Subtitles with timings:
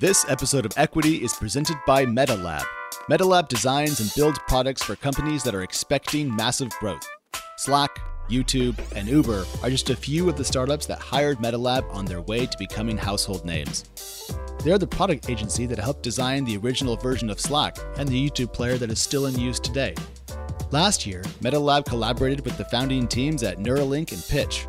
[0.00, 2.62] This episode of Equity is presented by MetaLab.
[3.10, 7.04] MetaLab designs and builds products for companies that are expecting massive growth.
[7.56, 7.90] Slack,
[8.30, 12.20] YouTube, and Uber are just a few of the startups that hired MetaLab on their
[12.20, 14.30] way to becoming household names.
[14.62, 18.52] They're the product agency that helped design the original version of Slack and the YouTube
[18.52, 19.96] player that is still in use today.
[20.70, 24.64] Last year, MetaLab collaborated with the founding teams at Neuralink and Pitch.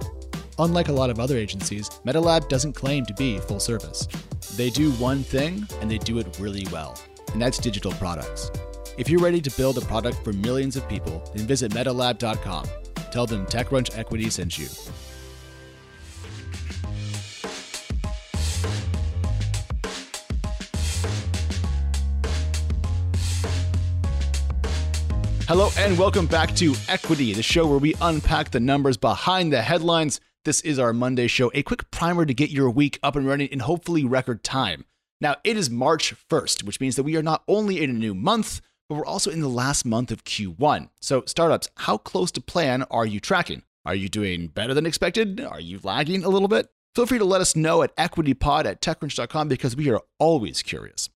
[0.62, 4.10] Unlike a lot of other agencies, MetaLab doesn't claim to be full service.
[4.58, 7.02] They do one thing, and they do it really well,
[7.32, 8.52] and that's digital products.
[8.98, 12.66] If you're ready to build a product for millions of people, then visit metalab.com.
[13.10, 14.68] Tell them TechCrunch Equity sent you.
[25.48, 29.62] Hello, and welcome back to Equity, the show where we unpack the numbers behind the
[29.62, 30.20] headlines.
[30.50, 33.50] This is our Monday show, a quick primer to get your week up and running
[33.50, 34.86] in hopefully record time.
[35.22, 38.16] Now, it is March 1st, which means that we are not only in a new
[38.16, 40.90] month, but we're also in the last month of Q1.
[41.02, 43.62] So, startups, how close to plan are you tracking?
[43.86, 45.40] Are you doing better than expected?
[45.40, 46.68] Are you lagging a little bit?
[46.96, 51.12] Feel free to let us know at equitypod at techcrunch.com because we are always curious.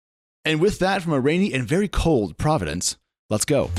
[0.46, 2.98] And with that, from a rainy and very cold Providence,
[3.32, 3.72] let's go.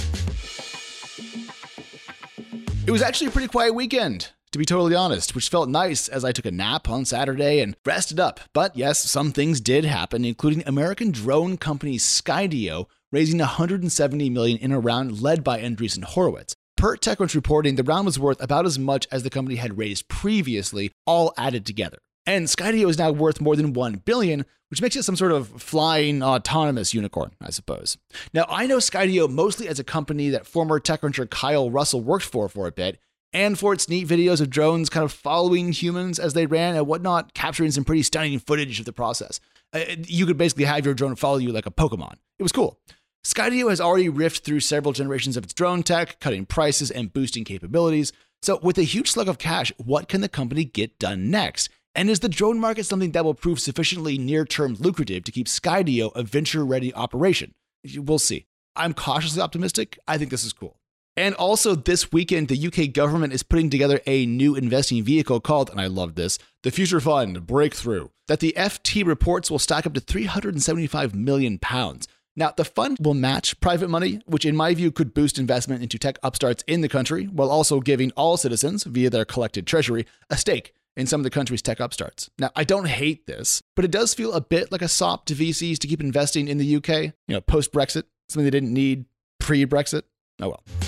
[2.87, 6.25] It was actually a pretty quiet weekend, to be totally honest, which felt nice as
[6.25, 8.39] I took a nap on Saturday and rested up.
[8.53, 14.71] But yes, some things did happen, including American drone company Skydio raising 170 million in
[14.71, 16.55] a round led by Andreessen Horowitz.
[16.77, 20.07] Per TechCrunch reporting, the round was worth about as much as the company had raised
[20.07, 21.99] previously, all added together.
[22.25, 25.49] And Skydio is now worth more than 1 billion, which makes it some sort of
[25.61, 27.99] flying autonomous unicorn, I suppose.
[28.33, 32.49] Now, I know Skydio mostly as a company that former TechCruncher Kyle Russell worked for
[32.49, 33.01] for a bit,
[33.35, 36.87] and for its neat videos of drones kind of following humans as they ran and
[36.87, 39.41] whatnot, capturing some pretty stunning footage of the process.
[39.73, 42.15] Uh, you could basically have your drone follow you like a Pokemon.
[42.39, 42.79] It was cool.
[43.25, 47.43] Skydio has already riffed through several generations of its drone tech, cutting prices and boosting
[47.43, 48.13] capabilities.
[48.43, 51.71] So, with a huge slug of cash, what can the company get done next?
[51.95, 55.47] And is the drone market something that will prove sufficiently near term lucrative to keep
[55.47, 57.55] Skydio a venture ready operation?
[57.97, 58.47] We'll see.
[58.77, 59.99] I'm cautiously optimistic.
[60.07, 60.77] I think this is cool.
[61.17, 65.71] And also, this weekend, the UK government is putting together a new investing vehicle called,
[65.71, 69.95] and I love this, the Future Fund Breakthrough, that the FT reports will stack up
[69.95, 72.09] to 375 million pounds.
[72.35, 75.99] Now, the fund will match private money, which in my view could boost investment into
[75.99, 80.37] tech upstarts in the country, while also giving all citizens, via their collected treasury, a
[80.37, 82.29] stake in some of the country's tech upstarts.
[82.41, 85.35] Now, I don't hate this, but it does feel a bit like a sop to
[85.35, 89.05] VCs to keep investing in the UK, you know, post Brexit, something they didn't need
[89.39, 90.03] pre Brexit.
[90.41, 90.84] Oh well.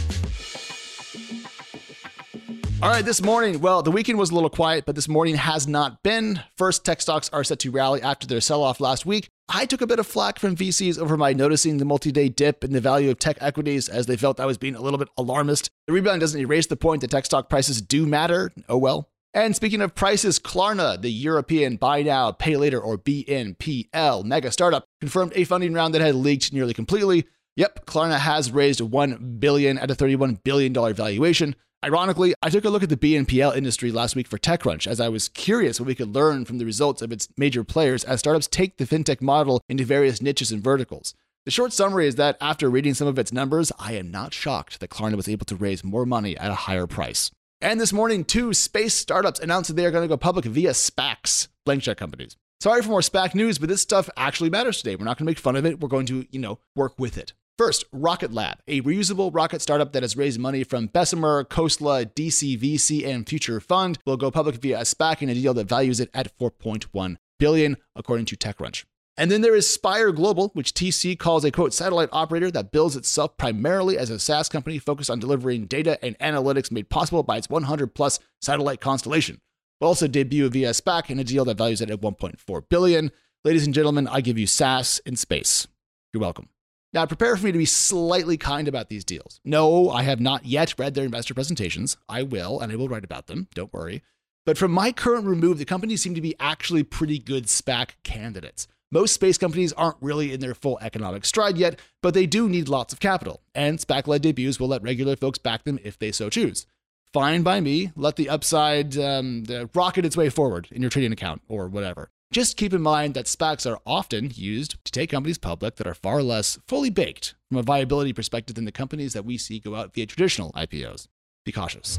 [2.83, 5.67] All right, this morning, well, the weekend was a little quiet, but this morning has
[5.67, 6.41] not been.
[6.59, 9.31] First, tech stocks are set to rally after their sell off last week.
[9.49, 12.63] I took a bit of flack from VCs over my noticing the multi day dip
[12.63, 15.09] in the value of tech equities as they felt I was being a little bit
[15.17, 15.71] alarmist.
[15.87, 18.53] The rebound doesn't erase the point that tech stock prices do matter.
[18.69, 19.09] Oh well.
[19.33, 24.85] And speaking of prices, Klarna, the European buy now, pay later, or BNPL mega startup,
[25.01, 27.27] confirmed a funding round that had leaked nearly completely.
[27.57, 31.57] Yep, Klarna has raised 1 billion at a 31 billion dollar valuation.
[31.87, 35.09] Ironically, I took a look at the BNPL industry last week for TechCrunch as I
[35.09, 38.49] was curious what we could learn from the results of its major players as startups
[38.49, 41.15] take the fintech model into various niches and verticals.
[41.45, 44.81] The short summary is that after reading some of its numbers, I am not shocked
[44.81, 47.31] that Klarna was able to raise more money at a higher price.
[47.61, 50.71] And this morning, two space startups announced that they are going to go public via
[50.71, 52.37] SPACs, blank check companies.
[52.61, 54.97] Sorry for more SPAC news, but this stuff actually matters today.
[54.97, 55.79] We're not going to make fun of it.
[55.79, 57.33] We're going to, you know, work with it.
[57.59, 63.07] First, Rocket Lab, a reusable rocket startup that has raised money from Bessemer, Khosla, DCVC,
[63.07, 66.11] and Future Fund, will go public via a SPAC in a deal that values it
[66.13, 68.85] at 4.1 billion, according to TechCrunch.
[69.17, 72.95] And then there is Spire Global, which TC calls a quote satellite operator that builds
[72.95, 77.39] itself primarily as a SaaS company focused on delivering data and analytics made possible by
[77.39, 79.41] its 100 plus satellite constellation.
[79.81, 83.11] Will also debut via SPAC in a deal that values it at 1.4 billion.
[83.47, 85.67] Ladies and gentlemen, I give you SaaS in space.
[86.13, 86.51] You're welcome.
[86.97, 89.39] Now, prepare for me to be slightly kind about these deals.
[89.45, 91.99] No, I have not yet read their investor presentations.
[92.09, 93.49] I will, and I will write about them.
[93.55, 94.03] Don't worry.
[94.47, 98.67] But from my current remove, the companies seem to be actually pretty good SPAC candidates.
[98.91, 102.67] Most space companies aren't really in their full economic stride yet, but they do need
[102.67, 106.13] lots of capital, and SPAC led debuts will let regular folks back them if they
[106.13, 106.67] so choose.
[107.13, 107.93] Fine by me.
[107.95, 109.45] Let the upside um,
[109.75, 112.09] rocket its way forward in your trading account or whatever.
[112.33, 115.95] Just keep in mind that SPACs are often used to take companies public that are
[115.95, 119.77] far less fully baked from a viability perspective than the companies that we see go
[119.77, 121.07] out via traditional IPOs.
[121.45, 121.99] Be cautious.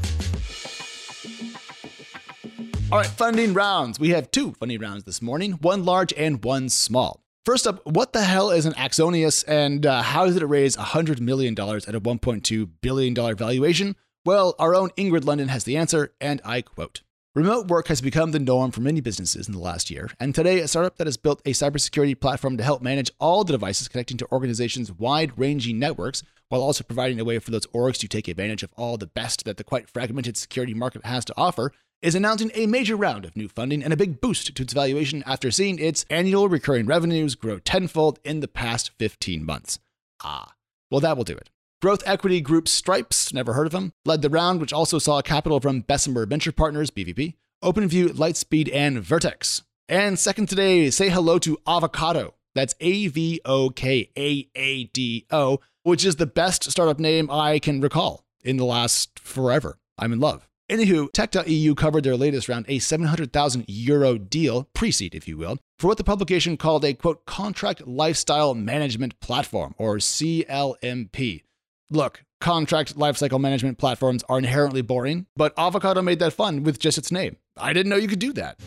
[2.92, 3.98] All right, funding rounds.
[3.98, 7.20] We have two funding rounds this morning, one large and one small.
[7.46, 11.20] First up, what the hell is an Axonius and uh, how did it raise $100
[11.20, 13.96] million at a $1.2 billion valuation?
[14.26, 17.00] Well, our own Ingrid Lunden has the answer, and I quote
[17.34, 20.60] Remote work has become the norm for many businesses in the last year, and today,
[20.60, 24.16] a startup that has built a cybersecurity platform to help manage all the devices connecting
[24.16, 28.28] to organizations' wide ranging networks, while also providing a way for those orgs to take
[28.28, 31.70] advantage of all the best that the quite fragmented security market has to offer,
[32.00, 35.22] is announcing a major round of new funding and a big boost to its valuation
[35.26, 39.78] after seeing its annual recurring revenues grow tenfold in the past 15 months.
[40.22, 40.54] Ah,
[40.90, 41.50] well, that will do it.
[41.80, 45.60] Growth equity group Stripes, never heard of them, led the round, which also saw capital
[45.60, 49.62] from Bessemer Venture Partners, BVP, OpenView, Lightspeed, and Vertex.
[49.88, 52.32] And second today, say hello to Avokaado.
[52.56, 57.30] That's A V O K A A D O, which is the best startup name
[57.30, 59.78] I can recall in the last forever.
[59.96, 60.48] I'm in love.
[60.68, 65.58] Anywho, Tech.eu covered their latest round, a 700,000 euro deal, pre seed, if you will,
[65.78, 71.42] for what the publication called a quote, contract lifestyle management platform, or CLMP.
[71.90, 76.98] Look, contract lifecycle management platforms are inherently boring, but Avokaado made that fun with just
[76.98, 77.38] its name.
[77.56, 78.60] I didn't know you could do that.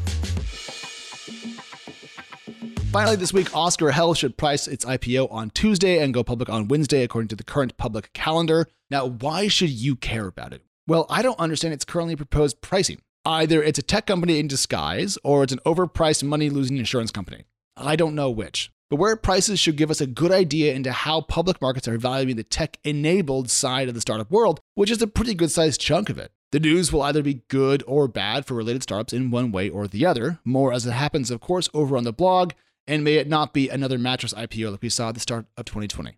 [2.92, 6.68] Finally, this week, Oscar Health should price its IPO on Tuesday and go public on
[6.68, 8.68] Wednesday, according to the current public calendar.
[8.90, 10.64] Now, why should you care about it?
[10.88, 13.02] Well, I don't understand its currently proposed pricing.
[13.24, 17.44] Either it's a tech company in disguise, or it's an overpriced money losing insurance company.
[17.78, 18.72] I don't know which.
[18.92, 22.36] But where prices should give us a good idea into how public markets are valuing
[22.36, 26.10] the tech enabled side of the startup world, which is a pretty good sized chunk
[26.10, 26.34] of it.
[26.52, 29.88] The news will either be good or bad for related startups in one way or
[29.88, 32.52] the other, more as it happens, of course, over on the blog,
[32.86, 35.64] and may it not be another mattress IPO like we saw at the start of
[35.64, 36.18] 2020.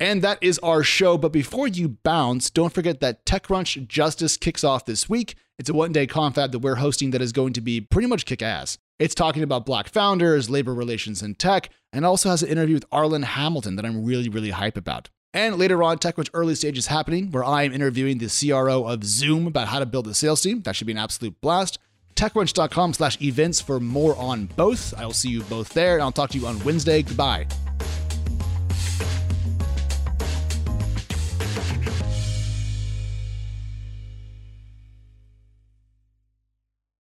[0.00, 1.18] And that is our show.
[1.18, 5.34] But before you bounce, don't forget that TechCrunch Justice kicks off this week.
[5.58, 8.24] It's a one day confab that we're hosting that is going to be pretty much
[8.24, 8.78] kick ass.
[8.98, 12.88] It's talking about black founders, labor relations in tech, and also has an interview with
[12.90, 15.10] Arlan Hamilton that I'm really, really hype about.
[15.34, 19.04] And later on, TechCrunch Early Stage is happening, where I am interviewing the CRO of
[19.04, 20.62] Zoom about how to build a sales team.
[20.62, 21.78] That should be an absolute blast.
[22.14, 24.94] TechCrunch.com slash events for more on both.
[24.96, 27.02] I'll see you both there, and I'll talk to you on Wednesday.
[27.02, 27.46] Goodbye.